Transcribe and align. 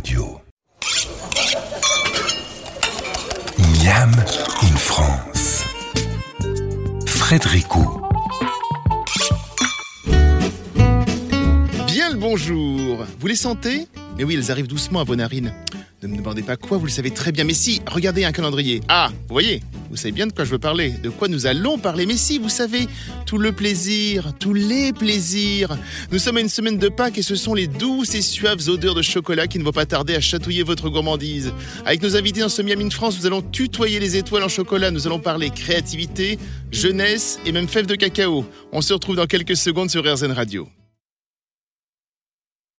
Radio. 0.00 0.40
In 3.84 4.76
France. 4.76 5.64
Frédérico. 7.04 8.00
Bien 11.86 12.08
le 12.08 12.16
bonjour. 12.16 13.04
Vous 13.18 13.26
les 13.26 13.34
sentez? 13.34 13.88
Mais 14.16 14.24
oui, 14.24 14.36
elles 14.36 14.50
arrivent 14.50 14.66
doucement 14.66 15.00
à 15.00 15.04
vos 15.04 15.16
narines. 15.16 15.52
Ne 16.02 16.08
me 16.08 16.16
demandez 16.16 16.42
pas 16.42 16.56
quoi, 16.56 16.78
vous 16.78 16.86
le 16.86 16.90
savez 16.90 17.10
très 17.10 17.30
bien. 17.30 17.44
Mais 17.44 17.52
si, 17.52 17.82
regardez 17.86 18.24
un 18.24 18.32
calendrier. 18.32 18.80
Ah, 18.88 19.10
vous 19.28 19.34
voyez? 19.34 19.60
Vous 19.90 19.96
savez 19.96 20.12
bien 20.12 20.28
de 20.28 20.32
quoi 20.32 20.44
je 20.44 20.50
veux 20.50 20.58
parler. 20.58 20.90
De 21.02 21.10
quoi 21.10 21.26
nous 21.26 21.46
allons 21.46 21.76
parler. 21.76 22.06
Mais 22.06 22.16
si, 22.16 22.38
vous 22.38 22.48
savez, 22.48 22.86
tout 23.26 23.38
le 23.38 23.50
plaisir, 23.50 24.32
tous 24.38 24.54
les 24.54 24.92
plaisirs. 24.92 25.76
Nous 26.12 26.20
sommes 26.20 26.36
à 26.36 26.40
une 26.40 26.48
semaine 26.48 26.78
de 26.78 26.88
Pâques 26.88 27.18
et 27.18 27.22
ce 27.22 27.34
sont 27.34 27.54
les 27.54 27.66
douces 27.66 28.14
et 28.14 28.22
suaves 28.22 28.68
odeurs 28.68 28.94
de 28.94 29.02
chocolat 29.02 29.48
qui 29.48 29.58
ne 29.58 29.64
vont 29.64 29.72
pas 29.72 29.86
tarder 29.86 30.14
à 30.14 30.20
chatouiller 30.20 30.62
votre 30.62 30.90
gourmandise. 30.90 31.52
Avec 31.84 32.02
nos 32.02 32.16
invités 32.16 32.40
dans 32.40 32.48
ce 32.48 32.62
Miami 32.62 32.88
de 32.88 32.94
France, 32.94 33.18
nous 33.18 33.26
allons 33.26 33.42
tutoyer 33.42 33.98
les 33.98 34.16
étoiles 34.16 34.44
en 34.44 34.48
chocolat. 34.48 34.92
Nous 34.92 35.08
allons 35.08 35.18
parler 35.18 35.50
créativité, 35.50 36.38
jeunesse 36.70 37.40
et 37.44 37.50
même 37.50 37.66
fèves 37.66 37.86
de 37.86 37.96
cacao. 37.96 38.44
On 38.72 38.82
se 38.82 38.92
retrouve 38.92 39.16
dans 39.16 39.26
quelques 39.26 39.56
secondes 39.56 39.90
sur 39.90 40.04
RZN 40.04 40.30
Radio. 40.30 40.68